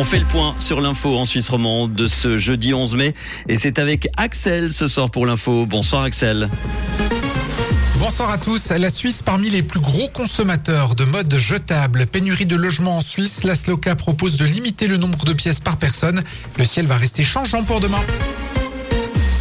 [0.00, 3.14] On fait le point sur l'info en Suisse romande de ce jeudi 11 mai
[3.48, 5.66] et c'est avec Axel ce soir pour l'info.
[5.66, 6.48] Bonsoir Axel.
[7.98, 8.70] Bonsoir à tous.
[8.70, 12.06] La Suisse parmi les plus gros consommateurs de mode jetable.
[12.06, 13.44] Pénurie de logements en Suisse.
[13.44, 16.22] La SLOCA propose de limiter le nombre de pièces par personne.
[16.56, 18.00] Le ciel va rester changeant pour demain.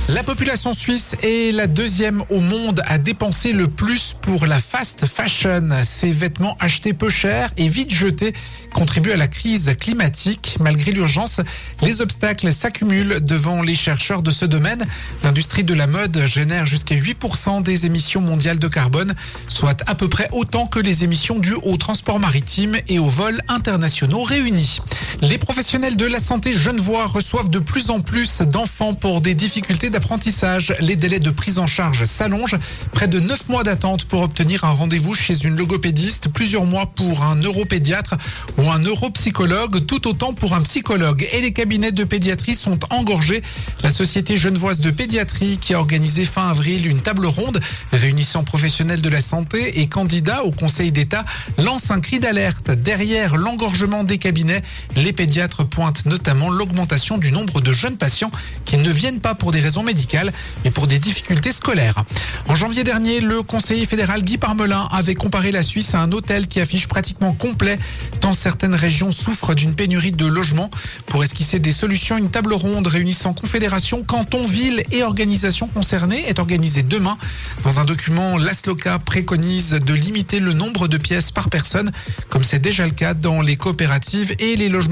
[0.10, 5.06] La population suisse est la deuxième au monde à dépenser le plus pour la fast
[5.06, 5.70] fashion.
[5.84, 8.34] Ces vêtements achetés peu cher et vite jetés
[8.74, 10.58] contribuent à la crise climatique.
[10.60, 11.42] Malgré l'urgence,
[11.84, 14.84] les obstacles s'accumulent devant les chercheurs de ce domaine.
[15.24, 19.14] L'industrie de la mode génère jusqu'à 8% des émissions mondiales de carbone,
[19.48, 23.42] soit à peu près autant que les émissions dues au transport maritime et aux vols
[23.48, 24.80] internationaux réunis.
[25.22, 29.90] Les professionnels de la santé genevois reçoivent de plus en plus d'enfants pour des difficultés
[29.90, 30.74] d'apprentissage.
[30.80, 32.58] Les délais de prise en charge s'allongent.
[32.94, 37.24] Près de 9 mois d'attente pour obtenir un rendez-vous chez une logopédiste, plusieurs mois pour
[37.24, 38.16] un neuropédiatre
[38.58, 41.28] ou un neuropsychologue, tout autant pour un psychologue.
[41.34, 43.42] Et les cabinets de pédiatrie sont engorgés.
[43.84, 47.60] La Société genevoise de pédiatrie qui a organisé fin avril une table ronde
[47.92, 51.26] réunissant professionnels de la santé et candidats au Conseil d'État
[51.58, 52.72] lance un cri d'alerte.
[52.72, 54.62] Derrière l'engorgement des cabinets,
[55.00, 58.32] les pédiatres pointent notamment l'augmentation du nombre de jeunes patients
[58.66, 60.32] qui ne viennent pas pour des raisons médicales,
[60.64, 62.04] mais pour des difficultés scolaires.
[62.48, 66.48] En janvier dernier, le conseiller fédéral Guy Parmelin avait comparé la Suisse à un hôtel
[66.48, 67.80] qui affiche pratiquement complet,
[68.20, 70.70] tant certaines régions souffrent d'une pénurie de logements.
[71.08, 76.40] Pour esquisser des solutions, une table ronde réunissant confédérations, cantons, villes et organisations concernées est
[76.40, 77.18] organisée demain.
[77.64, 81.92] Dans un document, l'ASLOCA préconise de limiter le nombre de pièces par personne,
[82.30, 84.89] comme c'est déjà le cas dans les coopératives et les logements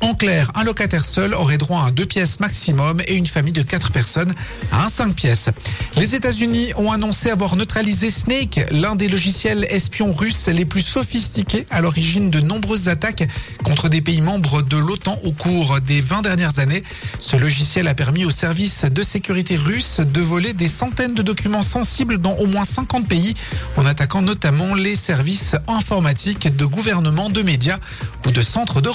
[0.00, 3.62] En clair, un locataire seul aurait droit à deux pièces maximum et une famille de
[3.62, 4.34] quatre personnes
[4.72, 5.48] à un 5 pièces.
[5.96, 11.66] Les États-Unis ont annoncé avoir neutralisé Snake, l'un des logiciels espions russes les plus sophistiqués
[11.70, 13.28] à l'origine de nombreuses attaques
[13.64, 16.82] contre des pays membres de l'OTAN au cours des 20 dernières années.
[17.20, 21.62] Ce logiciel a permis aux services de sécurité russes de voler des centaines de documents
[21.62, 23.34] sensibles dans au moins 50 pays
[23.76, 27.78] en attaquant notamment les services informatiques de gouvernements, de médias
[28.26, 28.88] ou de centres de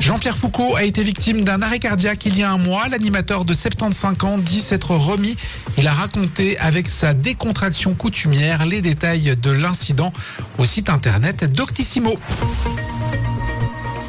[0.00, 2.88] Jean-Pierre Foucault a été victime d'un arrêt cardiaque il y a un mois.
[2.88, 5.36] L'animateur de 75 ans dit s'être remis.
[5.78, 10.12] Il a raconté avec sa décontraction coutumière les détails de l'incident
[10.58, 12.16] au site internet Doctissimo.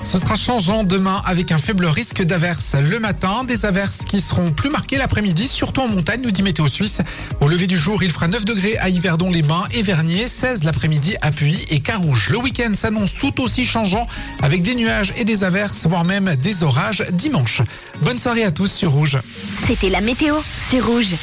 [0.04, 3.44] Ce sera changeant demain avec un faible risque d'averses le matin.
[3.44, 7.02] Des averses qui seront plus marquées l'après-midi, surtout en montagne, nous dit Météo Suisse.
[7.42, 11.32] Au lever du jour, il fera 9 degrés à Yverdon-les-Bains et Vernier, 16 l'après-midi à
[11.32, 12.30] Puy et Carouge.
[12.30, 14.08] Le week-end s'annonce tout aussi changeant
[14.42, 17.62] avec des nuages et des averses, voire même des orages dimanche.
[18.02, 19.18] Bonne soirée à tous sur Rouge.
[19.66, 20.36] C'était la météo,
[20.70, 21.16] c'est Rouge.